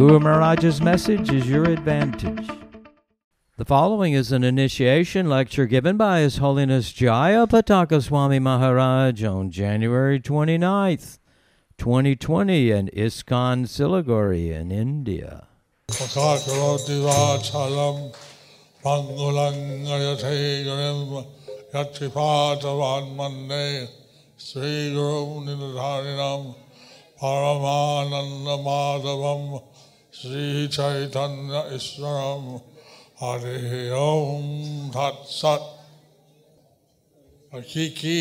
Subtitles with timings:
[0.00, 2.48] Guru Maharaj's message is your advantage.
[3.58, 9.50] The following is an initiation lecture given by His Holiness Jaya Pataka Swami Maharaj on
[9.50, 11.18] January 29th,
[11.76, 15.48] 2020 in ISKCON Siliguri in India.
[15.88, 18.16] Pakakaroti vachalam
[18.82, 21.26] Pangulangayathai gurim
[21.74, 23.86] Yatripatavan mande
[24.38, 26.54] Sri Guru Nidharinam
[27.20, 29.69] Paramananda Madhavam
[30.12, 32.60] Sri Chaitanya Iswaram
[33.16, 35.62] Hare Om Tat Sat.
[37.64, 38.16] কি কি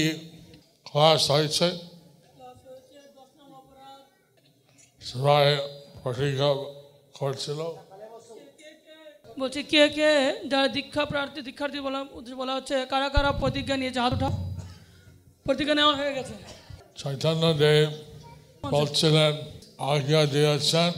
[0.86, 1.68] class হয়েছে
[5.02, 5.46] সবাই
[6.02, 6.50] প্রতিজ্ঞা
[7.16, 7.60] করছিল
[9.40, 10.12] বলছি কে কে
[10.52, 14.30] যারা দীক্ষা প্রার্থী দীক্ষার্থী বলা উদ্দেশ্যে বলা হচ্ছে কারা কারা প্রতিজ্ঞা নিয়েছে হাত উঠা
[15.46, 16.34] প্রতিজ্ঞা নেওয়া হয়ে গেছে
[17.00, 17.90] চৈতন্য দেব
[18.74, 19.34] বলছিলেন
[19.92, 20.92] আজ্ঞা দিয়েছেন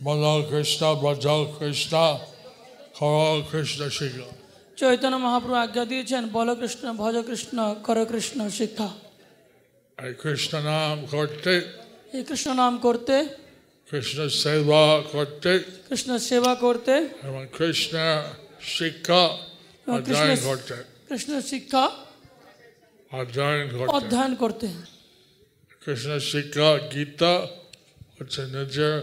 [0.00, 1.94] বল কৃষ্ণ ব্রজ কৃষ্ণ
[2.98, 4.22] কর কৃষ্ণ শিখল
[4.78, 8.88] চৈতন্য মহাপ্রভু আজ্ঞা দিয়েছেন বল কৃষ্ণ ভজ কৃষ্ণ কর কৃষ্ণ শিক্ষা
[9.98, 11.52] এই কৃষ্ণ নাম করতে
[12.16, 13.16] এই কৃষ্ণ নাম করতে
[13.90, 14.82] কৃষ্ণ সেবা
[15.14, 15.50] করতে
[15.86, 16.94] কৃষ্ণ সেবা করতে
[17.28, 17.94] এবং কৃষ্ণ
[18.72, 19.22] শিক্ষা
[19.84, 20.74] এবং অধ্যয়ন কৃষ্ণ করতে
[21.08, 21.84] কৃষ্ণ শিক্ষা
[23.10, 24.66] অধ্যয়ন করতে অধ্যয়ন করতে
[25.82, 27.34] কৃষ্ণ শিক্ষা গীতা
[28.16, 28.94] হচ্ছে নিজের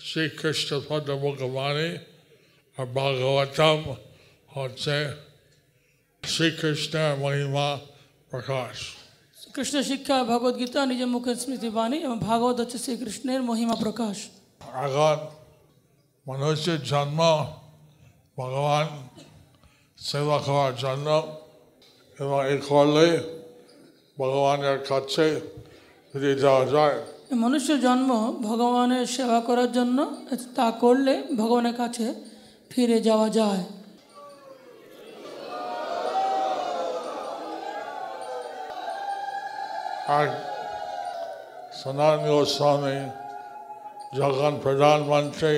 [0.00, 1.90] শ্রীকৃষ্ণ পদমুখবাণী
[2.78, 3.80] আর ভাগবতম
[4.48, 4.96] হচ্ছে
[6.22, 7.68] শ্রীকৃষ্ণের মহিমা
[8.30, 8.76] প্রকাশ
[9.54, 14.16] কৃষ্ণ শিক্ষা ভগবদ গীতা নিজের মুখের স্মৃতি বাণী এবং ভাগবত হচ্ছে শ্রীকৃষ্ণের মহিমা প্রকাশ
[14.78, 15.18] এখন
[16.26, 17.20] মানুষের জন্ম
[18.38, 18.86] ভগবান
[19.98, 21.08] সেবা করার জন্য
[22.18, 23.06] এবং এই করলে
[24.18, 25.26] ভগবানের কাছে
[26.08, 28.10] ফিরে যাওয়া যায় এই মনুষ্য জন্ম
[28.42, 29.98] ভগবানের সেবা করার জন্য,
[30.56, 32.14] তা করলে ভগবানের কাছে
[32.70, 33.64] ফিরে যাওয়া যায়।
[40.16, 40.26] আর
[41.78, 42.98] সনাতন গোস্বামী
[44.16, 45.56] যখন প্রধানমন্ত্রী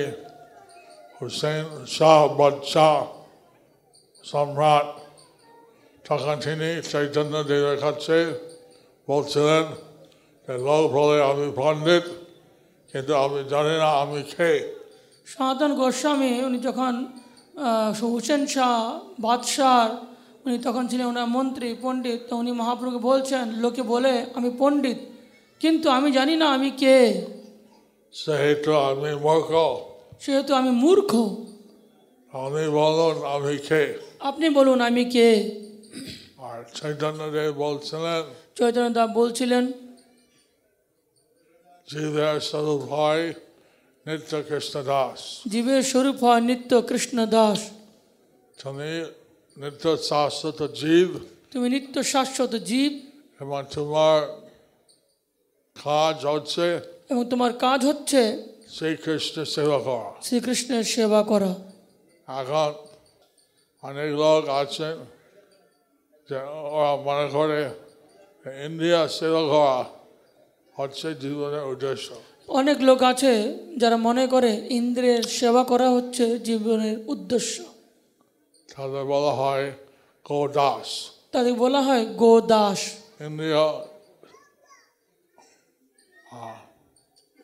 [1.21, 3.05] হুসেন শাহ বাদশাহ
[4.23, 4.87] সম্রাট
[6.07, 8.17] তখন তিনি চৈতন্য দেবের কাছে
[9.07, 9.92] বলছিলেন
[10.47, 12.05] যে লোক আমি পণ্ডিত
[12.93, 14.59] কিন্তু আমি জানি না আমি খেয়ে
[15.27, 16.93] সনাতন গোস্বামী উনি যখন
[18.01, 18.77] হুসেন শাহ
[19.19, 19.83] বাদশাহ
[20.45, 24.99] উনি তখন ছিলেন ওনার মন্ত্রী পণ্ডিত তো উনি মহাপ্রভুকে বলছেন লোকে বলে আমি পণ্ডিত
[25.61, 26.97] কিন্তু আমি জানি না আমি কে?
[28.13, 29.51] সেহেতু আমি মূর্খ।
[30.19, 31.11] সেহেতু আমি মূর্খ।
[32.33, 33.89] আমি বলুন আমি খেয়ে
[34.19, 35.29] আপনি বলুন আমি কে?
[36.39, 38.21] আর চৈতন্য দেব বলছিলেন
[38.55, 39.63] চৈতন্য দাস বলছিলেন
[41.87, 43.23] জীবের স্বরূপ হয়
[44.05, 45.19] নিত্য কৃষ্ণ দাস
[45.51, 47.59] জীবের স্বরূপ হয় নিত্য কৃষ্ণ দাস
[48.57, 48.91] তুমি
[49.57, 51.09] নিত্য শাশ্বত জীব
[51.51, 52.93] তুমি নিত্য শাশ্বত জীব
[53.41, 54.19] এবং তোমার
[55.75, 56.65] কাজ হচ্ছে
[57.11, 58.21] এবং তোমার কাজ হচ্ছে
[58.75, 61.51] শ্রীকৃষ্ণ সেবা করা শ্রীকৃষ্ণের সেবা করা
[62.27, 62.71] এখন
[63.83, 64.95] অনেক লোক আছেন
[66.29, 66.37] যে
[66.69, 67.59] ওরা মনে করে
[68.65, 69.77] ইন্ডিয়া সেবা করা
[72.47, 73.33] অনেক লোক আছে
[73.77, 77.63] যারা মনে করে ইন্দ্রের সেবা করা হচ্ছে জীবনের উদ্দেশ্য।
[78.75, 79.71] তাদের বলা হয়
[80.29, 80.89] গো দাস
[81.31, 82.79] তাদের বলা হয় গো দাস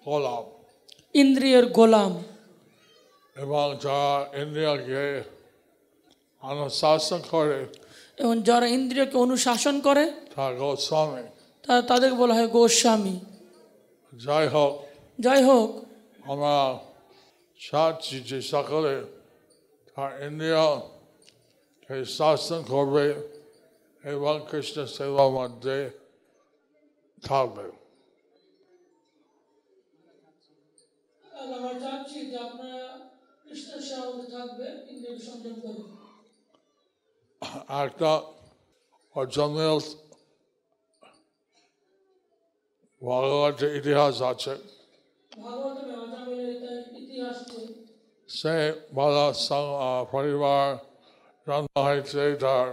[0.06, 0.44] গোলাম
[1.14, 2.12] ইন্দ্রিয়ের গোলাম।
[3.36, 5.24] এবং যারা ইন্ডিয়াকে
[6.42, 7.66] অনুশাসন করে
[8.18, 11.39] এবং যারা ইন্দ্রিয়কে অনুশাসন করে তা গোস্বামী।
[11.90, 13.16] তাদেরকে বলা হয় গোস্বামী।
[14.14, 14.74] যাই হোক
[15.20, 15.70] যাই হোক।
[16.32, 16.56] আমরা
[17.60, 18.94] চাচ্ছি যে সকলে
[19.88, 23.06] তার ইন্ডিয়াকে শাসন করবে
[24.04, 25.78] এবং কৃষ্ণ সেবার মধ্যে
[27.28, 27.66] থাকবে।
[31.56, 32.84] আমরা চাচ্ছি যে আপনারা
[33.44, 35.84] কৃষ্ণের সেবা থাকবে ইন্দ্রিয়কে সংযম করবে
[37.84, 38.12] একটা
[39.16, 39.80] অজমের
[43.02, 44.54] ভগবতের ইতিহাস আছে।
[48.30, 48.56] সে
[49.00, 49.24] ভালো
[50.16, 50.66] পরিবার
[51.48, 52.68] জন্ম হয়েছে তার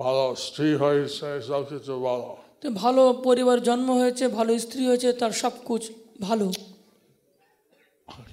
[0.00, 2.28] ভালো স্ত্রী হয়েছে সব কিছু ভালো।
[2.84, 5.82] ভালো পরিবার জন্ম হয়েছে ভালো স্ত্রী হয়েছে তার সব কুচ
[6.26, 6.46] ভালো।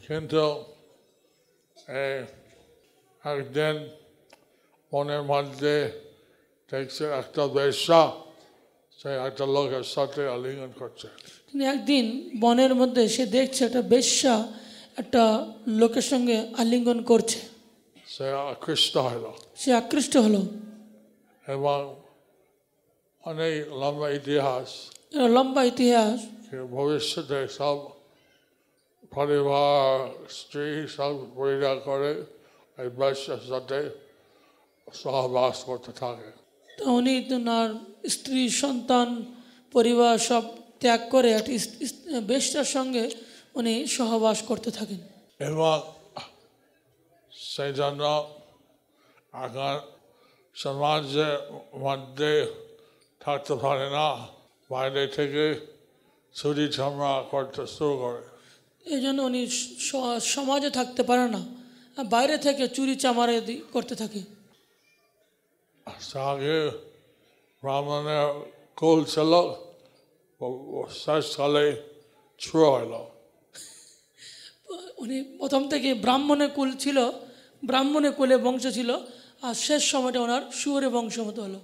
[0.08, 0.44] কিন্তু
[3.24, 3.76] একদিন
[4.92, 5.76] মনের মধ্যে
[6.70, 8.02] দেখছে একটা বেশ্যা।
[9.04, 11.08] সে একটা লোকের সাথে আলিঙ্গন করছে।
[11.52, 14.52] কিন্তু একদিন বনের মধ্যে সে দেখছে একটা বেশ্যা
[14.98, 17.40] একটা লোকের সঙ্গে আলিঙ্গন করছে।
[18.08, 20.42] সে আকৃষ্ট হলো। সে আকৃষ্ট হলো।
[21.48, 22.00] এবং
[23.24, 26.26] অনেক লম্বা ইতিহাস। লম্বা ইতিহাস।
[26.72, 27.78] ভবিষ্যতে সব
[29.16, 32.26] পরিবার স্ত্রী সব পরিবার করে
[32.78, 33.90] এই বেশ্যার সাথে
[34.94, 36.51] সহবাস করতে থাকে।
[36.84, 37.70] তো উনি তো নার
[38.10, 39.36] স্ত্রী সন্তান
[39.72, 40.44] পরিবার সব
[40.80, 43.12] ত্যাগ করে একটি ইস- সঙ্গে
[43.56, 44.98] উনি সহবাস করতে থাকেন।
[45.40, 45.82] এবং
[47.32, 48.30] সেই জন্য
[49.34, 49.80] এখন
[50.54, 52.52] সমাজের মধ্যে
[53.20, 54.28] থাকতে পারে না
[54.72, 55.68] বাইরে থেকে
[56.34, 58.22] চুরি চামড়া করতে শুরু করে।
[58.96, 59.48] এই জন্য উনি
[60.22, 61.46] সমাজে থাকতে পারে না
[62.04, 64.41] বাইরে থেকে চুরি চামারে দি- করতে থাকে।
[67.64, 68.46] ব্রাহ্মণের
[68.76, 69.34] কুল ছিল
[70.42, 71.82] ও- ও শেষকালে
[72.40, 73.12] ছুড়ো হলো
[74.98, 77.12] উনি প্রথম থেকে ব্রাহ্মণের কুল ছিল
[77.66, 78.98] ব্রাহ্মণের কুলে বংশ ছিল
[79.42, 81.60] আর শেষ সময়টা ওনার সুরের বংশ মতো হলো।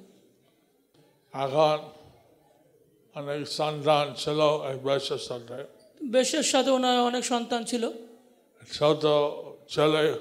[1.34, 1.78] এখন
[3.16, 5.66] অনেক সন্তান ছিল এই বয়সের সাথে।
[6.04, 7.90] বেশের সাথে ওনার অনেক সন্তান ছিল।
[8.74, 9.06] ছোট
[9.70, 10.20] ছেলে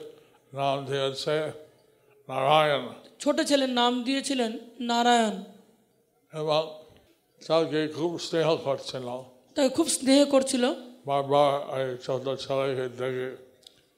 [0.53, 1.66] নাম দিয়েছে
[2.29, 2.85] নারায়ণ।
[3.21, 5.35] ছোট ছেলের নাম দিয়েছিলেন নারায়ণ।
[6.33, 6.63] এবং
[7.43, 9.07] তাকে খুব স্নেহ করছিল।
[9.57, 10.65] তাকে খুব স্নেহ করছিল।
[11.07, 11.51] বারবার
[11.81, 13.29] এই ছোট ছেলেকে দেখে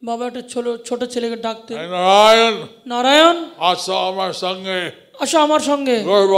[0.02, 2.54] বাবা একটা ছোট ছোট ছেলেকে ডাকতে "এই নারায়ণ
[2.86, 4.78] নারায়ণ আসো আমার সঙ্গে
[5.20, 6.34] আসো আমার সঙ্গে করব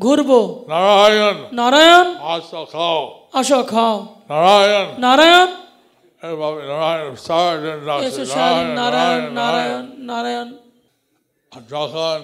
[0.00, 3.00] ঘুরবো। নারায়ণ নারায়ণ আসো খাও।
[3.32, 3.94] আসো খাও।
[4.30, 5.48] নারায়ণ নারায়ণ
[6.70, 7.14] নারায়ণ
[8.74, 10.48] নারায়ণ নারায়ণ নারায়ণ।
[11.70, 12.18] যখন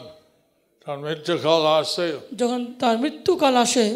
[0.85, 3.87] তার মৃত্যুকাল আসে যখন তার মৃত্যুকাল আসে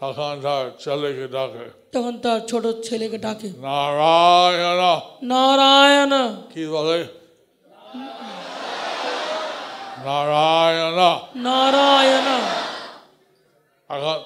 [0.00, 7.04] তখন তার ছেলেকে ডাকে। তখন তার ছোট ছেলেকে ডাকে। নারায়ণ। নারায়ণ। কি বলে?
[10.04, 10.98] নারায়ণ।
[11.40, 12.28] নারায়ণ।
[13.88, 14.18] এখন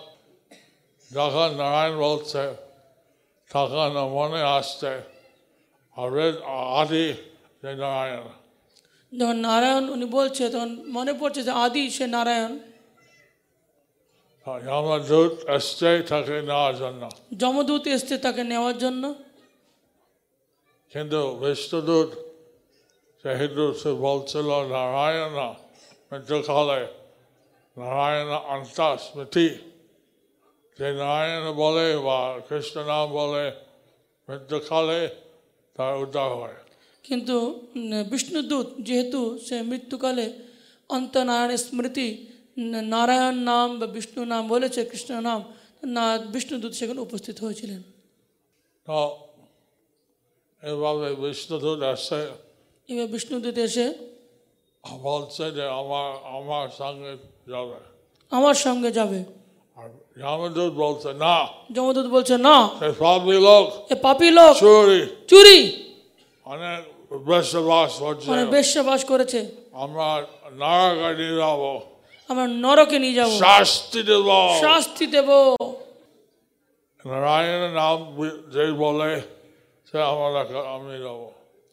[1.15, 2.45] যখন নারায়ণ বলছে
[3.53, 4.93] তখন মনে আসছে
[6.81, 7.07] আদি
[7.63, 8.46] যে নারায়ণ।
[9.19, 12.53] যখন নারায়ণ উনি বলছে তখন মনে পড়ছে যে আদি সে নারায়ণ।
[14.79, 17.03] আমার দূত আসছে তাকে নেওয়ার জন্য।
[17.39, 19.03] যমদূত এসছে তাকে নেওয়ার জন্য।
[20.93, 22.11] কিন্তু বিষ্ণুদূত
[23.25, 25.37] যেহেতু সে বলছিল নারায়ণ
[26.13, 26.81] মৃত্যুকালে
[27.77, 29.49] নারায়ণ অন্তা স্মৃতি
[30.79, 32.19] যে নারায়ণ বলে বা
[32.49, 33.45] কৃষ্ণ নাম বলে
[34.29, 35.01] মৃত্যুকালে
[35.77, 36.59] তার উদ্ধার হয়।
[37.07, 37.37] কিন্তু
[38.11, 40.27] বিষ্ণুদূত যেহেতু সে মৃত্যুকালে
[40.91, 42.09] অন্তনারায়ণ স্মৃতি
[42.95, 45.41] নারায়ণ নাম বা বিষ্ণু নাম বলেছে কৃষ্ণ নাম
[45.97, 46.05] না
[46.35, 47.81] বিষ্ণুদূত সেখানে উপস্থিত হয়েছিলেন।
[50.63, 52.21] এভাবে বিষ্ণুদূত আসে
[52.89, 53.87] এবার বিষ্ণুদূত এসে
[55.09, 57.13] বলছে যে আমার আমার সঙ্গে
[57.53, 57.79] যাবে।
[58.33, 59.21] আমার সঙ্গে যাবে।
[59.77, 59.89] আর
[60.23, 61.37] রামদূত বলছে না।
[61.75, 64.53] যমদূত বলছে না। সে সবই লোক। এ পাপি লোক?
[64.65, 65.59] চুরি। চুরি?
[66.53, 69.41] অনেক বসবাস করছে মানে বেশ্যা বাস করেছে।
[69.73, 71.63] আমরা নিয়ে যাব।
[72.29, 74.29] আমরা নরকে নিয়ে যাব। শাস্তি দেব।
[74.61, 75.29] শাস্তি দেব।
[77.07, 77.99] নারায়ণের নাম
[78.53, 79.21] যে বলে
[79.89, 80.41] সে আমরা
[80.75, 81.21] আমি যাব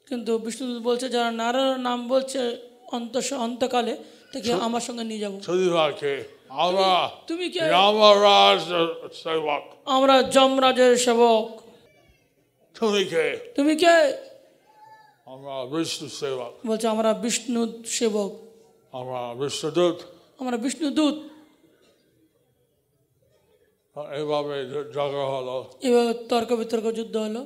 [0.08, 2.40] কিন্তু বিষ্ণুদূত বলছে যারা নারায়ণ নাম বলছে
[2.92, 3.98] অন্ত অন্তকালে
[4.34, 5.34] তাকে আমার সঙ্গে নিয়ে যাব।
[5.74, 7.60] রাখে আমরা তুমি কে?
[7.60, 8.64] রামরাজ
[9.14, 11.46] সেবক। আমরা যমরাজের সেবক।
[12.76, 13.26] তুমি কে?
[13.56, 13.98] তুমি কে?
[15.34, 18.32] আমরা বিষ্ণু সেবক বলছে আমরা বিষ্ণু সেবক।
[18.94, 19.98] আমরা বিষ্ণুদূত
[20.40, 21.16] আমরা বিষ্ণুদূত
[24.18, 24.56] এইভাবে
[24.94, 27.42] ঝগড়া হলো। এভাবে তর্ক বিতর্ক যুদ্ধ হলো।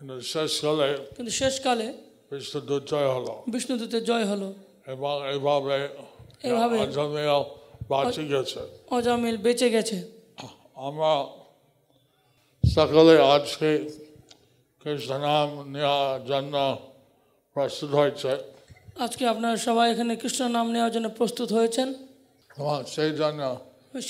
[0.00, 1.86] কিন্তু শেষকালে কিন্তু শেষকালে
[2.30, 4.48] বিষ্ণুদূত জয় হলো। বিষ্ণুদূতের জয় হলো।
[4.86, 5.76] এবং এইভাবে
[6.42, 7.34] এইভাবে। অজমেয়
[7.88, 8.60] বাঁচে গেছে।
[8.90, 9.96] অজামিল বেঁচে গেছে।
[10.88, 11.12] আমরা
[12.64, 13.70] সকলে আজকে
[14.80, 16.54] কৃষ্ণ নাম নেওয়ার জন্য
[17.56, 18.30] প্রস্তুত হয়েছে
[19.04, 21.88] আজকে আপনারা সবাই এখানে কৃষ্ণ নাম নেওয়ার জন্য প্রস্তুত হয়েছেন।
[22.94, 23.42] সেই জন্য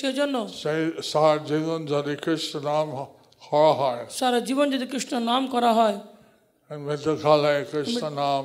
[0.00, 0.80] সেজন্য সেই
[1.10, 2.86] সার জীবন যদি কৃষ্ণ নাম
[3.48, 5.96] করা হয় সারা জীবন যদি কৃষ্ণ নাম করা হয়
[6.70, 8.42] মৃত্যুকালে কৃষ্ণ নাম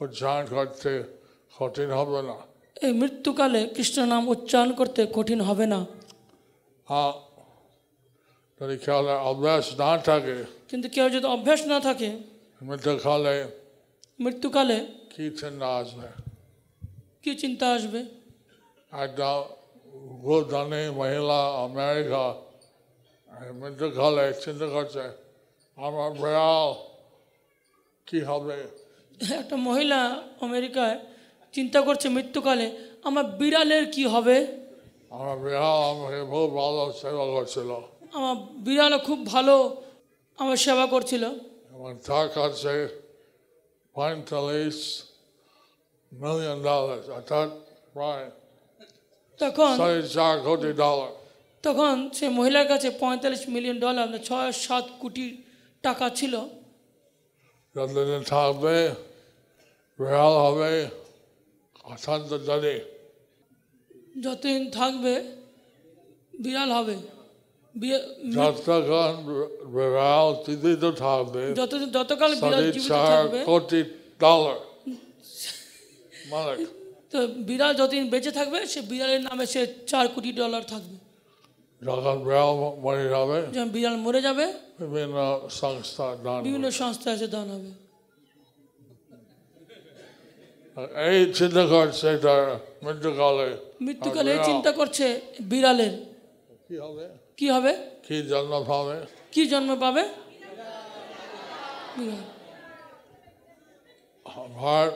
[0.00, 0.90] উচ্চারণ করতে
[1.58, 2.36] কঠিন হবে না।
[2.86, 5.80] এই মৃত্যুকালে কৃষ্ণ নাম উচ্চারণ করতে কঠিন হবে না।
[6.88, 7.12] হ্যাঁ
[8.60, 10.36] যদি খেয়ালে অভ্যাস না থাকে
[10.70, 12.08] কিন্তু কেউ যদি অভ্যাস না থাকে
[12.68, 13.36] মৃত্যুকালে
[14.18, 14.78] মৃত্যুকালে
[15.14, 16.08] কি চিন্তা আসবে
[17.24, 18.00] কি চিন্তা আসবে
[18.92, 19.30] একটা
[20.24, 22.24] গোধনী মহিলা আমেরিকা
[23.60, 25.04] মৃত্যুকালে চিন্তা করছে
[25.78, 26.70] আমার বিড়াল
[28.06, 28.58] কি হবে
[29.38, 30.00] একটা মহিলা
[30.46, 30.96] আমেরিকায়
[31.54, 32.66] চিন্তা করছে মৃত্যুকালে
[33.04, 34.36] আমার বিড়ালের কি হবে
[35.12, 37.70] আমার বিড়াল আমাকে খুব ভালো সেবা করছিল
[38.16, 39.54] আমার বিড়ালও খুব ভালো
[40.38, 41.24] আমার সেবা করছিল
[41.74, 42.72] এবং তার কাছে
[43.94, 44.78] পঁয়তাল্লিশ
[46.12, 47.48] মিলিয়ন ডলার অর্থাৎ
[47.94, 48.26] প্রায়
[49.40, 51.12] তখন সাড়ে চার কোটি ডলার
[51.64, 55.26] তখন সে মহিলার কাছে পঁয়তাল্লিশ মিলিয়ন ডলার মানে ছয় সাত কোটি
[55.84, 56.34] টাকা ছিল।
[57.76, 58.76] যতদিন থাকবে
[59.98, 60.72] বিড়াল হবে
[61.84, 62.76] অত্যন্ত ধনী
[64.24, 65.14] যতদিন থাকবে
[66.42, 66.96] বিড়াল হবে।
[68.36, 69.12] যতক্ষণ
[69.74, 71.42] বিড়াল জীবিত থাকবে
[71.96, 72.30] যতকাল
[72.88, 73.80] চার থাকবে কোটি
[74.22, 74.58] ডলার
[76.32, 76.52] মানে
[77.12, 77.18] তো
[77.48, 80.96] বিড়াল যতদিন বেঁচে থাকবে সে বিড়ালের নামে সে চার কোটি ডলার থাকবে।
[81.82, 82.50] যখন বিড়াল
[82.84, 84.44] মরে যাবে যখন বিড়াল মরে যাবে
[84.82, 85.16] বিভিন্ন
[85.60, 87.70] সংস্থা দান বিভিন্ন। সংস্থা এসে দান হবে।
[91.08, 92.42] এই চিন্তা করছে তার
[92.84, 93.48] মৃত্যুকালে।
[93.86, 95.06] মৃত্যুকালে চিন্তা করছে
[95.52, 95.94] বিড়ালের।
[96.66, 97.06] কি হবে?
[97.38, 97.72] কি হবে?
[98.06, 98.96] কি জন্ম পাবে?
[99.34, 100.02] কি জন্ম পাবে?
[104.26, 104.86] আমার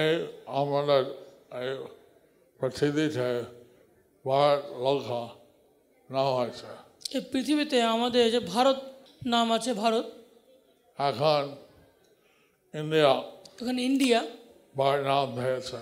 [0.00, 0.14] এই
[0.60, 1.02] আমাদের
[1.60, 1.70] এই
[2.60, 3.30] পৃথিবীতে
[4.24, 4.54] বার
[4.84, 5.22] লোকা
[6.08, 6.68] নাম হয়েছে
[7.16, 8.78] এই পৃথিবীতে আমাদের যে ভারত
[9.34, 10.06] নাম আছে ভারত।
[10.98, 11.42] এখন
[12.74, 13.12] ইন্ডিয়া
[13.52, 14.20] এখন ইন্ডিয়া।
[14.78, 15.80] বার নাম হয়েছে।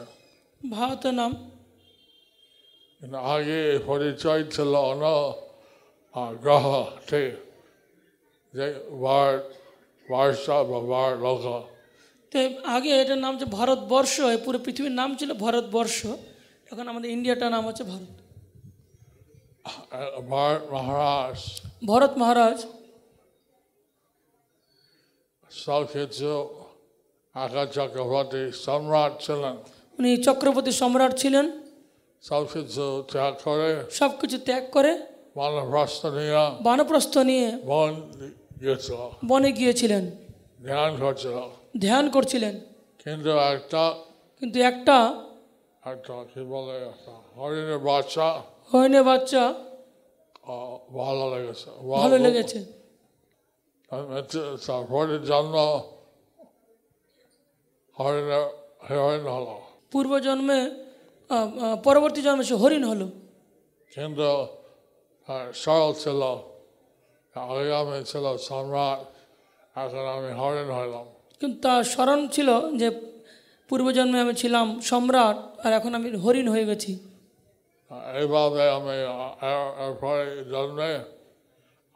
[0.61, 1.33] ভারতের নাম।
[3.35, 3.61] আগে
[3.91, 5.05] পরিচয় ছিল অন্য
[6.15, 7.37] গ্রহতে
[8.55, 9.33] যে বার
[10.11, 11.59] বার্ষা বা বার লোকা
[12.33, 16.07] তো আগে এটার নাম হচ্ছে ভারতবর্ষ পুরো পৃথিবীর নাম ছিল ভারতবর্ষ
[16.73, 18.11] এখন আমাদের ইন্ডিয়াটার নাম হচ্ছে ভারত।
[20.31, 21.39] ভারত মহারাজ।
[21.87, 22.67] ভরত মহারাজ।
[25.51, 26.31] সব কিছু
[27.35, 29.57] আকাশ চক্রবর্তী সম্রাট ছিলেন।
[29.99, 31.47] উনি চক্রবর্তী সম্রাট ছিলেন।
[32.23, 34.93] সবকিছু ত্যাগ করে। সব কিছু ত্যাগ করে।
[35.39, 37.93] নিয়ে বানপ্রস্থ নিয়ে বন
[38.61, 40.11] গিয়েছিল। বনে গিয়েছিলেন।
[40.65, 41.37] ধ্যান করছিল।
[41.81, 42.61] ধ্যান করছিলেন।
[43.05, 43.95] কিন্তু একটা
[44.41, 45.25] কিন্তু একটা
[45.87, 48.43] একটা কি বলে একটা হরিণের বাচ্চা
[48.75, 49.55] হরিণের বাচ্চা
[50.99, 52.59] ভালো লেগেছে। ভালো লেগেছে।
[53.91, 55.57] তারপরে জন্ম
[57.99, 58.45] হরিণের
[58.91, 59.61] হরিণ হলো।
[59.93, 60.71] পূর্বজন্মে
[61.85, 63.07] পরবর্তী জন্মে সে হরিণ হলো।
[63.95, 64.58] কিন্তু
[65.63, 66.21] সরল ছিল
[67.81, 69.01] আমি ছিল সম্রাট
[69.77, 71.07] এখন আমি হরিণ হইলাম
[71.41, 72.49] কিন্তু তার স্মরণ ছিল
[72.81, 72.89] যে
[73.71, 76.93] পূর্বজন্মে আমি ছিলাম সম্রাট আর এখন আমি হরিণ হয়ে গেছি।
[78.21, 78.97] এইভাবে আমি
[79.85, 80.93] এরপরে জন্মে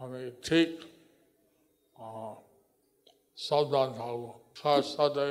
[0.01, 0.71] আমি ঠিক
[3.39, 4.23] সাবধান থাকব।
[4.97, 5.25] সাথে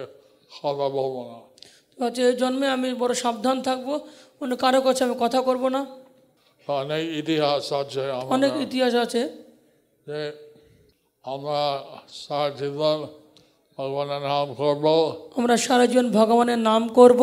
[0.56, 1.38] কথা বলব না
[1.98, 3.90] হচ্ছে জন্মে আমি বড় সাবধান থাকব
[4.42, 5.82] অন্য কারও কাছে আমি কথা করব না।
[6.68, 8.04] অনেক ইতিহাস আছে
[8.34, 9.22] অনেক ইতিহাস আছে।
[10.08, 10.20] যে
[11.26, 11.62] আমরা
[12.22, 12.98] সারা জীবন
[13.78, 14.86] ভগবানের নাম করব।
[15.40, 17.22] আমরা সারা জীবন ভগবানের নাম করব।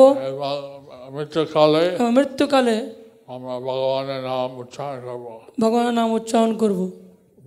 [1.17, 1.85] মৃত্যুকালে
[2.17, 2.77] মৃত্যুকালে
[3.35, 5.27] আমরা ভগবানের নাম উচ্চারণ করব।
[5.63, 6.81] ভগবানের নাম উচ্চারণ করব।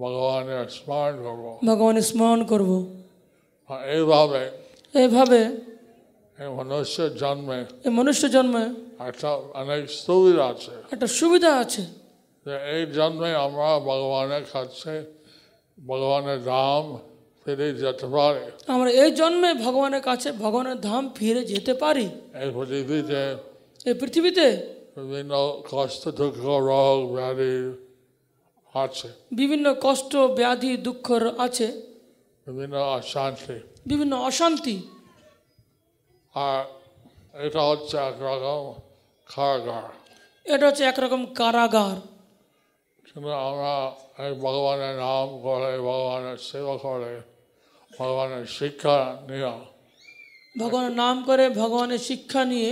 [0.01, 2.69] ভগবানের স্মরণ করব। ভগবানের স্মরণ করব।
[3.95, 4.41] এইভাবে
[4.93, 5.39] এইভাবে
[6.41, 8.63] এই মনুষ্যের জন্মে এই মনুষ্য জন্মে
[9.09, 9.29] একটা
[9.61, 11.83] অনেক সুবিধা আছে একটা সুবিধা আছে।
[12.75, 14.93] এই জন্মে আমরা ভগবানের কাছে
[15.77, 16.85] ভগবানের ধাম
[17.43, 18.43] ফিরে যেতে পারি
[18.73, 22.05] আমরা এই জন্মে ভগবানের কাছে ভগবানের ধাম ফিরে যেতে পারি।
[22.43, 23.21] এই পৃথিবীতে
[23.89, 24.47] এই পৃথিবীতে
[24.97, 25.33] বিভিন্ন
[25.71, 26.37] কষ্ট দুঃখ
[26.69, 27.55] রোগ ব্যাধি
[28.73, 29.07] আছে।
[29.39, 31.07] বিভিন্ন কষ্ট ব্যাধি দুঃখ
[31.45, 31.67] আছে।
[32.47, 33.57] বিভিন্ন অশান্তি।
[33.89, 34.75] বিভিন্ন অশান্তি।
[36.35, 36.65] আর
[37.45, 38.73] এটা হচ্ছে একরকম
[39.35, 39.89] কারাগার।
[40.53, 41.97] এটা হচ্ছে একরকম কারাগার।
[43.07, 43.73] কিন্তু আমরা
[44.27, 47.21] এই ভগবানের নাম করে ভগবানের সেবা করে
[47.99, 48.97] ভগবানের শিক্ষা
[49.27, 49.53] নিয়ে।
[50.59, 52.71] ভগবানের নাম করে ভগবানের শিক্ষা নিয়ে।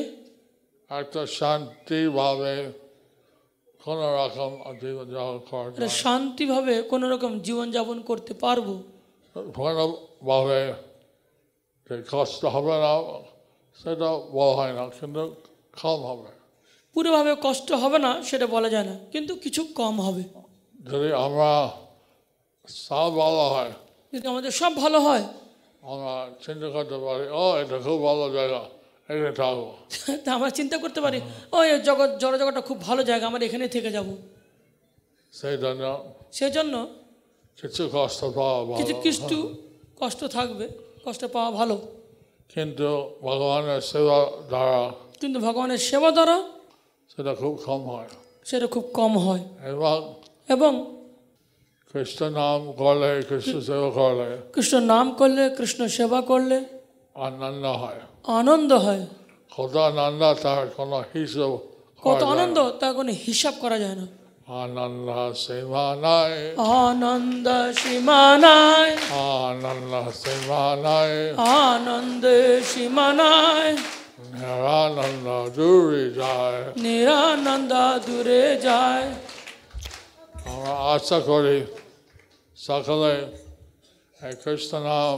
[0.89, 2.53] একটা শান্তিভাবে
[3.83, 4.51] কোনো রকম
[4.81, 8.67] জীবনযাপন করতে শান্তিভাবে কোনো রকম জীবনযাপন করতে পারব।
[9.35, 10.73] কোনোভাবে
[12.11, 12.93] কষ্ট হবে না
[13.79, 15.21] সেটা বলা হয় না কিন্তু
[15.81, 16.29] কম হবে।
[16.95, 20.23] পুরোভাবে কষ্ট হবে না সেটা বলা যায় না কিন্তু কিছু কম হবে।
[20.85, 21.49] যদি আমরা
[22.87, 23.71] সব ভালো হয়
[24.13, 25.23] যদি আমাদের সব ভালো হয়।
[25.83, 26.13] আমরা
[26.45, 28.61] চিন্তা করতে পারি ও এটা খুব ভালো জায়গা
[29.09, 29.61] এখানে থাকব
[30.23, 31.19] তা আমরা চিন্তা করতে পারি
[31.53, 34.07] ও এই জগৎ জড় জগৎটা খুব ভালো জায়গা আমরা এখানে থেকে যাব।
[35.33, 35.83] সেই জন্য
[36.37, 36.73] সেই জন্য
[37.57, 39.37] কিছু কষ্ট পাওয়া কিছু কিছু
[40.01, 40.65] কষ্ট থাকবে
[41.05, 41.75] কষ্ট পাওয়া ভালো।
[42.49, 42.87] কিন্তু
[43.21, 44.81] ভগবানের সেবা দ্বারা
[45.21, 46.37] কিন্তু ভগবানের সেবা দ্বারা
[47.09, 48.09] সেটা খুব কম হয়।
[48.45, 49.99] সেটা খুব কম হয়। এবং
[50.49, 50.73] এবং
[51.93, 56.57] কৃষ্ণ নাম করলে কৃষ্ণ সেবা করলে কৃষ্ণ নাম করলে কৃষ্ণ সেবা করলে
[57.27, 57.99] আনন্দ হয়।
[58.39, 59.03] আনন্দ হয়।
[59.55, 61.51] কত আনন্দ তার কোনো হিসাব
[62.05, 64.05] কত আনন্দ তা কোনো হিসাব করা যায় না।
[64.49, 66.33] না। আনন্দ সীমা নাই
[66.85, 67.47] আনন্দ
[67.79, 68.91] সীমানায়
[69.41, 71.13] আনন্দ সীমা নাই
[71.63, 72.25] আনন্দ
[72.71, 73.71] সীমানায়
[74.33, 77.73] নিরানন্দ দূরে যায় নিরানন্দ
[78.07, 79.07] দূরে যায়
[80.45, 81.57] আমরা আশা করি
[82.57, 83.13] সকলে
[84.19, 85.17] এই কৃষ্ণ নাম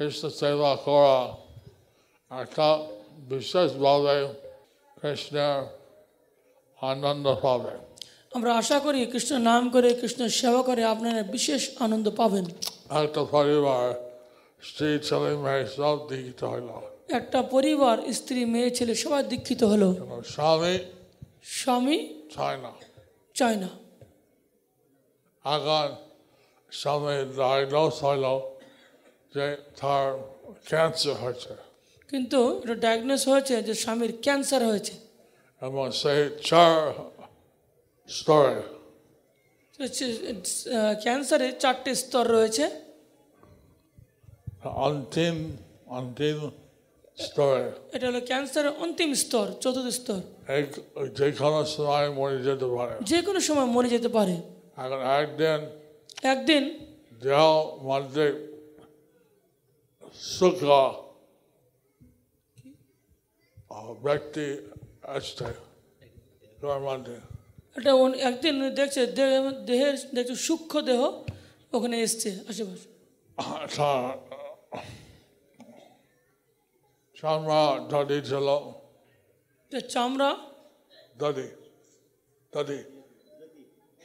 [0.00, 1.18] কৃষ্ণ সেবা করা
[2.30, 2.68] একটা
[3.28, 4.16] বিশেষভাবে
[4.96, 5.58] কৃষ্ণের
[6.78, 7.74] আনন্দ পাবে
[8.34, 12.44] আমরা আশা করি কৃষ্ণ নাম করে কৃষ্ণ সেবা করে আপনারা বিশেষ আনন্দ পাবেন।
[12.90, 14.10] একটা পরিবার
[14.62, 16.68] স্ত্রী ছেলে মেয়ে সব দীক্ষিত হইল।
[17.08, 19.88] একটা পরিবার স্ত্রী মেয়ে ছেলে সবাই দীক্ষিত হলো।
[20.28, 20.78] স্বামী
[21.42, 22.72] স্বামী চায় না।
[23.34, 23.68] চায় না।
[25.44, 25.96] এখন
[26.72, 28.26] স্বামী ডায়াগনোস হইল
[29.34, 30.08] যে তার
[30.64, 31.50] ক্যান্সার হয়েছে।
[32.10, 34.92] কিন্তু এটা ডায়াগনোস হয়েছে যে স্বামীর ক্যান্সার হয়েছে।
[35.62, 36.92] এবং সেই চার
[38.08, 38.62] স্তরে।
[41.02, 42.70] ক্যান্সারের চারটে স্তর রয়েছে।
[44.64, 45.56] অন্তিম
[45.86, 46.50] অন্তিম
[47.18, 50.20] স্তরে। এটা হলো ক্যান্সারের অন্তিম স্তর চতুর্থ স্তর।
[51.16, 54.32] যে কোনো সময় মরে যেতে পারে। যে কোনো সময় মরে যেতে পারে।
[54.76, 55.60] এখন একদিন
[56.22, 56.78] একদিন
[57.22, 57.40] দেহ
[57.82, 58.54] মধ্যে
[60.14, 60.62] সুখ
[64.02, 64.70] ব্যক্তি
[65.02, 65.44] আসছে
[66.60, 67.33] তার মধ্যে
[67.92, 71.24] উনি- একদিন দেখছে দেহ- দেহের দেখছে সূক্ষ্ম দেহ
[71.72, 72.94] ওখানে এসছে আশেপাশে।
[77.14, 78.70] চামড়া দাদি ছিল।
[79.80, 80.36] চামড়া?
[81.18, 81.48] দাদি
[82.54, 83.02] দাদি।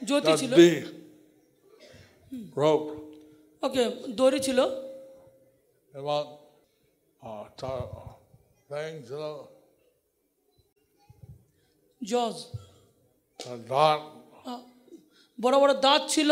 [0.04, 0.54] জ্যোতি ছিল?
[2.56, 3.10] রোপ
[3.64, 4.60] ওকে দড়ি ছিল?
[5.94, 6.38] এবং
[9.02, 9.48] ছিল।
[12.04, 12.46] জজ।
[13.48, 14.00] দাঁত।
[15.40, 16.30] বড় বড় দাঁত ছিল।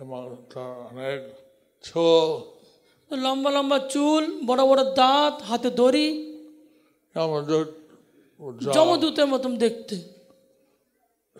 [0.00, 1.34] এবং তার অনেক
[1.82, 6.32] চুল লম্বা লম্বা চুল বড় বড় দাঁত হাতে দড়ি।
[8.74, 10.16] জমদূতের মতন দেখতে।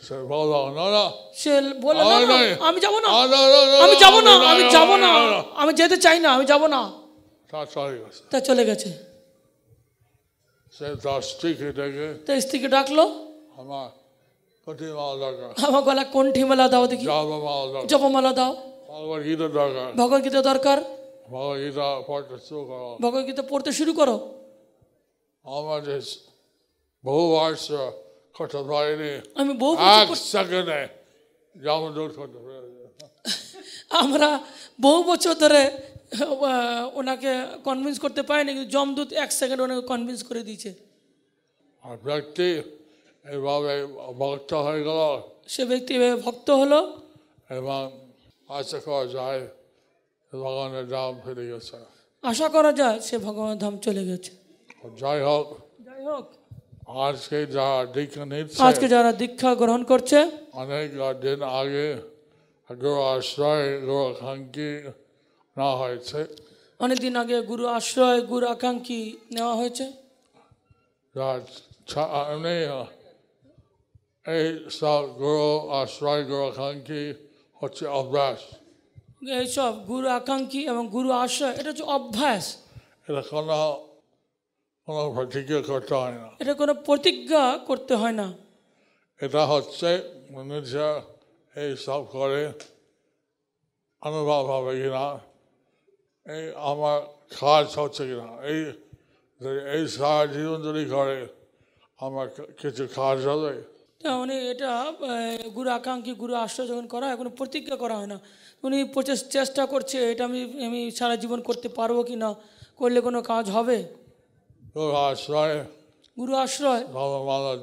[0.01, 4.97] সে বলল না না। সে বলে "না, আমি যাব না। আমি যাব না আমি যাব
[4.97, 5.07] না।
[5.55, 6.93] আমি যেতে চাই না আমি যাব না।
[7.51, 8.91] তা চলে গেছে। তা চলে গেছে।
[10.73, 13.26] সে তার স্ত্রীকে ডেকে স্ত্রীকে ডাকলো।
[13.57, 13.89] আমার
[14.67, 18.53] কঠিন মাল দরকার আমার গলা কণ্ঠি মেলা দাও দেখি দরকার জপমালা দাও
[18.91, 19.89] ভগবত গীতা দরকার
[20.51, 20.79] দরকার
[21.29, 24.17] ভগবত গীতা পড়তে শুরু করো ভগবদ্গীতা পড়তে শুরু করো
[25.45, 25.81] আমার
[27.05, 27.67] বহু বর্ষ
[28.37, 30.81] করতে পারিনি আমি বহু এক সেকেন্ডে
[31.55, 32.39] যেমন করতে
[34.03, 34.29] আমরা
[34.79, 35.63] বহু বছর ধরে
[36.95, 37.31] ওনাকে
[37.65, 40.71] কনভিন্স করতে পারিনি কিন্তু জমদূত এক সেকেন্ড ওনাকে কনভিন্স করে দিয়েছে
[41.85, 42.49] আর ব্যক্তি
[43.33, 43.75] এইভাবে
[44.21, 45.01] ভক্ত হয়ে গেল।
[45.55, 46.81] সে ব্যক্তি এভাবে ভক্ত হলো?
[47.59, 47.83] এবং
[48.59, 49.43] আশা করা যায়
[50.33, 51.77] ভগবানের দাম ফিরে গেছে।
[52.25, 54.33] আশা করা যায় সে ভগবান ধাম চলে গেছে।
[55.03, 55.47] যাই হোক
[55.87, 56.25] যাই হোক।
[57.07, 60.19] আজকে যা দীক্ষা নিচ্ছে আজকে যারা দীক্ষা গ্রহণ করছে
[60.63, 60.85] অনেক
[61.25, 61.87] দিন আগে
[62.71, 64.71] গুরু আশ্রয় গুরু আকাঙ্ক্ষী
[65.57, 66.21] না হয়েছে।
[66.85, 69.01] অনেকদিন আগে গুরু আশ্রয় গুরু আকাঙ্ক্ষী
[69.35, 69.85] নেওয়া হয়েছে।
[72.33, 72.57] এমনি
[74.27, 74.47] এই
[74.79, 77.03] সব গুরু আশ্রয় গুরু আকাঙ্ক্ষী
[77.61, 78.41] হচ্ছে অভ্যাস
[79.37, 82.45] এইসব গুরু আকাঙ্ক্ষী এবং গুরু আশ্রয় এটা হচ্ছে অভ্যাস
[83.07, 83.57] এটা কোনো
[84.89, 88.27] কোনো প্রতিজ্ঞা করতে হয় না এটা কোনো প্রতিজ্ঞা করতে হয় না
[89.21, 89.91] এটা হচ্ছে
[90.31, 90.77] মনুষ্য
[91.55, 92.41] এই সব করে
[94.03, 95.07] অনুভব হবে কিনা
[96.27, 96.99] এই আমার
[97.37, 98.61] কাজ হচ্ছে কিনা এই
[99.75, 101.19] এই সারা জীবন যদি করে
[101.99, 102.27] আমার
[102.61, 103.55] কিছু কাজ হবে
[104.15, 104.93] উনি এটা
[105.55, 108.21] গুরু আকাঙ্ক্ষী গুরু আশ্রয় যখন করা হয় কোনো প্রতিজ্ঞা করা হয় না।
[108.63, 108.85] উনি
[109.31, 112.35] চেষ্টা করছে এটা আমি আমি সারা জীবন করতে পারব কি না
[112.77, 113.89] করলে কোনো কাজ হবে?
[114.75, 115.65] Guru Ashraya,
[116.19, 116.85] গুরু আশ্রয়?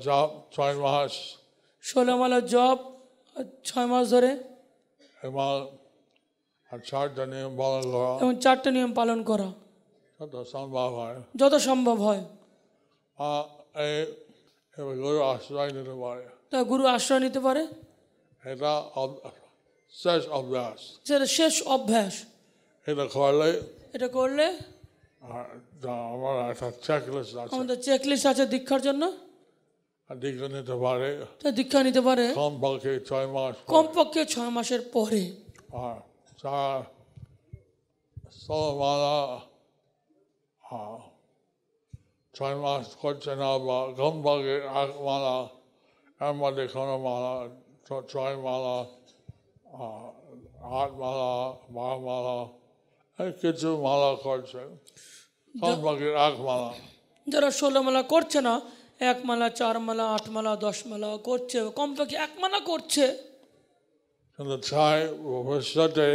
[0.06, 1.12] Jap, ছয় মাস।
[1.84, 2.78] ষোলোমালা জব
[3.64, 4.40] ছয় মাস ধরে?
[6.86, 9.52] চারটা নিয়ম পালন করা। এবং চারটে নিয়ম পালন করা।
[10.22, 12.24] যত সম্ভব হয়। যত সম্ভব হয়।
[14.78, 17.68] এবার গুরু আশ্রয় নিতে পারে। তা গুরু আশ্রয় নিতে পারে?
[18.44, 18.74] এটা
[19.92, 22.14] শেষ অভ্যাস। সেটা শেষ অভ্যাস।
[22.88, 23.50] এটা করলে
[23.94, 24.46] এটা করলে
[26.16, 29.04] আমার একটা চেকলিস্ট আছে। আমাদের চেকলিস্ট আছে দীক্ষার জন্য।
[30.10, 31.10] আর দীক্ষা নিতে পারে।
[31.44, 35.24] তা দীক্ষা নিতে পারে। কমপক্ষে ছয় মাস কমপক্ষে ছয় মাসের পরে।
[35.74, 35.96] আর
[36.42, 36.78] চার
[38.32, 39.18] ষোলমালা
[40.72, 41.00] আহ,
[42.34, 42.56] ছয়
[43.02, 45.36] করছে না বা কমপক্ষে এক মালা
[46.20, 47.34] এর মধ্যে কোনো মালা
[48.12, 48.78] ছয় মালা
[50.80, 51.30] আট মালা
[51.76, 52.36] বারো মালা
[53.42, 54.62] কিছু মালা করছে
[55.56, 56.70] কমপক্ষে এক মালা
[57.28, 58.54] যারা ষোলো মালা করছে না
[59.12, 63.06] এক মালা চার মালা আট মালা দশ মালা করছে কমপক্ষে এক মালা করছে।
[64.40, 66.08] কিন্তু চাই ভবিষ্যতে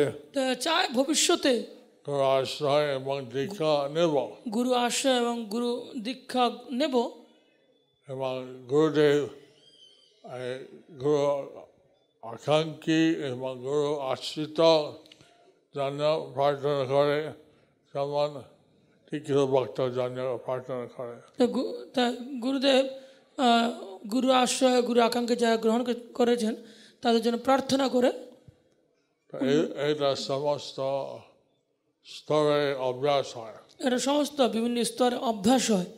[0.64, 1.77] চায় ভবিষ্যতে।
[2.08, 4.14] কোনো আশ্রয় এবং দীক্ষা নেব
[4.54, 5.70] গুরু আশ্রয় এবং গুরু
[6.06, 6.94] দীক্ষা নেব
[8.08, 8.34] এবং
[8.70, 9.20] গুরুদেব
[11.00, 11.18] গুরু
[12.22, 14.60] আকাঙ্ক্ষী এবং গুরু আশ্রিত
[15.74, 16.02] জন্য
[16.34, 17.18] প্রার্থনা করে
[17.94, 18.30] যেমন
[19.06, 21.14] টিকিত ভক্ত জন্য প্রার্থনা করে
[22.44, 22.84] গুরুদেব
[24.12, 25.82] গুরু আশ্রয় গুরু আকাঙ্ক্ষা যারা গ্রহণ
[26.18, 26.54] করেছেন
[27.02, 28.10] তাদের জন্য প্রার্থনা করে
[29.86, 30.78] এইটা সমস্ত
[32.16, 35.88] স্তরে অভ্যাস হয়। এটা সমস্ত বিভিন্ন স্তরে অভ্যাস হয়।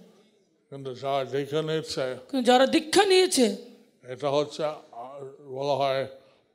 [0.70, 3.46] কিন্তু যারা দেখে নিচ্ছে কিন্তু যারা দীক্ষা নিয়েছে
[4.12, 4.62] এটা হচ্ছে
[5.56, 6.02] বলা হয়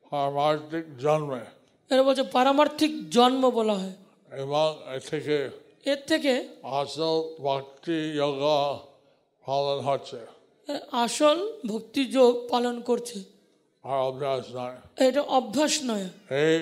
[0.09, 1.43] পারমার্থিক জন্মে।
[1.91, 3.93] এরা বলছে পারমার্থিক জন্ম বলা হয়।
[4.43, 5.37] এবং এ থেকে
[5.85, 8.57] এর থেকে আসল ভক্তি যোগা
[9.45, 10.19] পালন হচ্ছে।
[10.91, 11.37] আসল
[11.67, 13.17] ভক্তি যোগ পালন করছে।
[13.83, 16.07] আর অভ্যাস নয়। এটা অভ্যাস নয়।
[16.43, 16.55] এই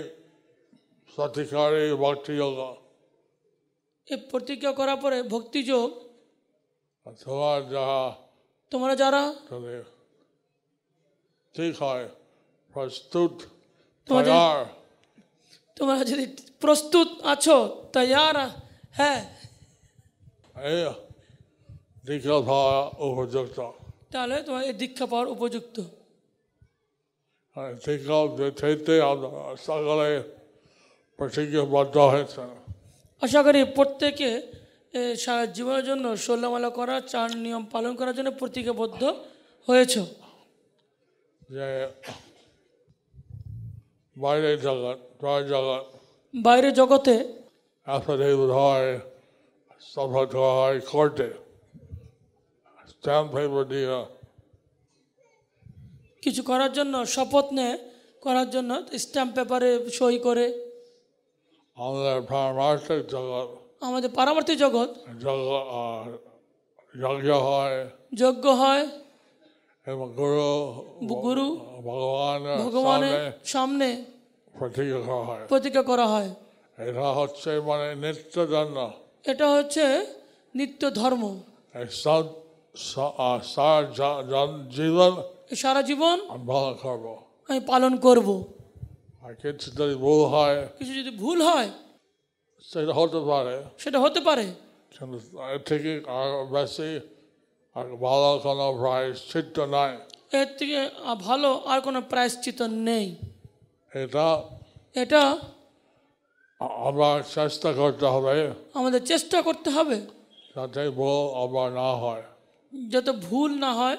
[1.16, 2.83] সত্যিকারী ভক্তি যোগা।
[4.08, 5.90] এ প্রতিজ্ঞা করার পরে ভক্তি যোগ
[7.06, 8.04] তোমার যাহা
[8.72, 9.86] তোমরা যারা যদি
[11.56, 12.06] ঠিক হয়
[12.76, 13.34] প্রস্তুত
[14.08, 14.60] তোমাদের- তৈয়ার
[15.78, 16.26] তোমরা যদি
[16.62, 17.58] প্রস্তুত আছো
[17.94, 18.36] তৈয়ার
[18.94, 19.22] হ্যাঁ
[20.66, 20.80] এই
[22.08, 23.58] দীক্ষা পাওয়া উপযুক্ত
[24.12, 25.76] তাহলে তোমার এই দীক্ষা পাওয়ার উপযুক্ত
[27.56, 28.18] আর দীক্ষা
[28.62, 30.10] দিতে আপনারা সকলে
[31.20, 32.50] প্রতিজ্ঞাবদ্ধ হয়েছেন
[33.22, 34.42] আশা করি প্রত্যেকে
[35.18, 39.04] সারা জীবনের জন্য ষোলোমালা করা চার নিয়ম পালন করার জন্য প্রতিজ্ঞাবদ্ধ
[39.68, 39.98] হয়েছ।
[41.50, 41.88] যে
[44.18, 45.86] বাইরে জগৎ জয় জগৎ।
[46.36, 47.34] বাইরে জগতে
[48.52, 49.00] হয়
[50.34, 51.34] হয় কোর্টে।
[52.88, 54.06] স্ট্যাম্প পেপার দিয়ে।
[56.22, 57.78] কিছু করার জন্য শপথ নেয়
[58.22, 60.63] করার জন্য স্ট্যাম্প পেপারে সই করে।
[61.78, 63.48] আমাদের পারমার্থিক জগৎ।
[63.84, 64.90] আমাদের পারমার্থিক জগৎ।
[67.04, 68.84] যজ্ঞ হয়। যজ্ঞ হয়।
[69.88, 70.50] এবং গুরু
[71.24, 74.06] গুরু ভগবানের ভগবানের সামনে
[74.60, 76.30] প্রতিজ্ঞা করা হয়। প্রতিজ্ঞা করা হয়।
[76.78, 78.92] এটা হচ্ছে মানে নিত্য জন্য
[79.26, 80.06] এটা হচ্ছে
[80.56, 81.24] নিত্য ধর্ম।
[81.92, 82.24] সব
[83.44, 85.12] সারা জীবন
[85.56, 87.06] সারা জীবন আমি ভালো করব।
[87.48, 88.44] আমি পালন করব।
[89.24, 91.70] আর কিছু যদি ভুল হয় কিছু যদি ভুল হয়
[92.62, 94.54] সেটা হতে পারে। সেটা হতে পারে।
[95.00, 97.00] কিন্তু এর থেকে আর বেশি
[97.74, 99.98] আর ভালো কোনো প্রাইস চিত্ত নাই।
[100.32, 103.16] এর থেকে ভালো আর কোনো প্রায়শ্চিত নেই।
[103.96, 104.44] এটা
[104.96, 105.38] এটা
[106.60, 110.02] আ- আবার চেষ্টা করতে হবে। আমাদের চেষ্টা করতে হবে।
[110.56, 112.24] যাতে ভুল আবার না হয়।
[112.90, 113.98] যাতে ভুল না হয়।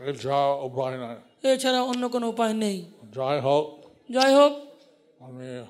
[0.00, 3.66] এছাড়া উপায় নাই। এছাড়া অন্য কোনো উপায় নেই। যাই হোক।
[4.10, 4.52] যাই হোক।
[5.20, 5.64] আমি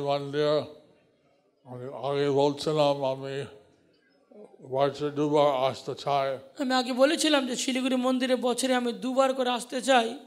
[0.00, 0.46] মন্দির
[1.64, 3.44] আমি আগে বলছিলাম আমি
[4.70, 9.82] বছরে দুবার আসতে চাই। আমি আগে বলেছিলাম যে শিলিগুড়ি মন্দিরে বছরে আমি দুবার করে আসতে
[9.82, 10.18] চাই।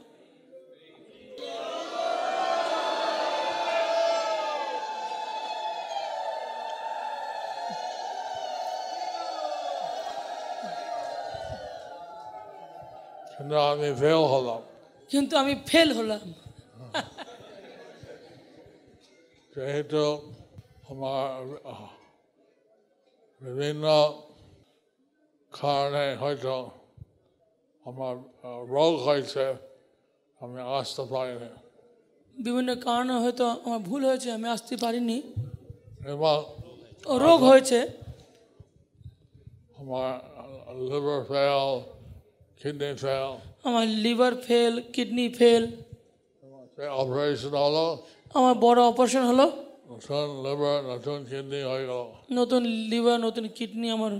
[13.44, 14.62] কিন্তু আমি ফেল হলাম।
[15.10, 16.26] কিন্তু আমি ফেল হলাম।
[19.56, 20.04] যেহেতু
[20.90, 21.28] আমার
[23.42, 23.86] বিভিন্ন
[25.52, 26.70] কারণে হয়তো
[27.86, 28.14] আমার
[28.68, 29.44] রোগ হয়েছে
[30.40, 31.48] আমি আসতে পারিনি।
[32.34, 35.22] বিভিন্ন কারণে হয়তো আমার ভুল হয়েছে আমি আসতে পারিনি।
[36.06, 36.36] এবং
[37.06, 37.78] রোগ হয়েছে।
[39.78, 40.10] আমার
[40.88, 41.93] লিভার ফেল
[42.62, 43.26] কিডনি ফেল
[43.64, 45.62] আমার liver fail kidney fail
[46.90, 47.86] operation হলো।
[48.34, 49.46] আমার বড় অপারেশন হলো।
[49.90, 54.12] নতুন লিভার নতুন কিডনি হয়ে গেল। নতুন লিভার নতুন কিডনি আমার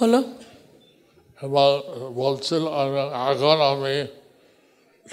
[0.00, 0.22] হলো।
[1.42, 1.68] এবং
[2.14, 2.64] বলছিল
[3.30, 3.94] এখন আমি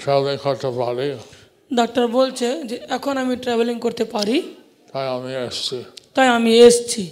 [0.02, 1.08] ট্রাভেলিং করতে পারি?
[1.74, 4.36] ডাক্তার বলছে যে এখন আমি ট্রাভেলিং করতে পারি।
[4.92, 5.78] তাই আমি এসছি।
[6.14, 7.02] তাই আমি এসছি।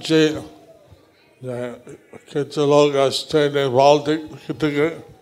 [0.00, 0.40] যে
[2.32, 3.98] কিছু লোক আসছে নেপাল
[4.60, 5.12] থেকে-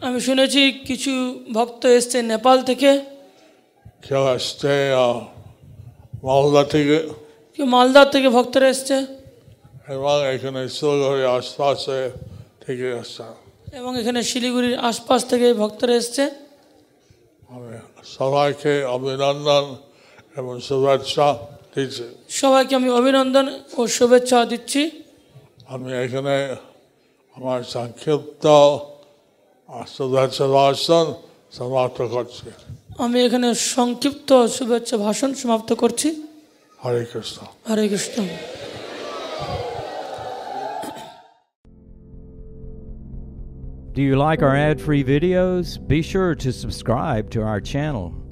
[0.00, 3.00] আমি শুনেছি কিছু ভক্ত এসছে নেপাল থেকে।
[4.08, 4.92] কেউ আসছে
[6.24, 7.08] মালদা থেকে।
[7.56, 9.06] কেউ মালদার থেকে ভক্তরা এসছে।
[9.88, 12.10] এবং এখানে শিলগুড়ি আশপাশে
[12.66, 13.22] থেকে আসছে।
[13.76, 16.30] এবং এখানে শিলিগুড়ির আশপাশ থেকে ভক্তরা এসছে।
[17.48, 19.76] আমি সবাইকে অভিনন্দন
[20.36, 21.55] এবং শুভেচ্ছা।
[22.40, 23.46] সবাইকে আমি অভিনন্দন
[23.78, 24.82] ও শুভেচ্ছা দিচ্ছি।
[25.74, 26.34] আমি এখানে
[27.36, 28.44] আমার সংক্ষিপ্ত
[30.58, 31.06] ভাষণ
[31.58, 32.46] সমাপ্ত করছি।
[33.04, 36.08] আমি এখানে সংক্ষিপ্ত শুভেচ্ছা ভাষণ সমাপ্ত করছি।
[36.84, 37.38] হরে কৃষ্ণ।
[37.70, 38.16] হরে Krishna.
[43.96, 45.66] Do you like our ad free videos?
[45.94, 48.06] Be sure to subscribe to our channel.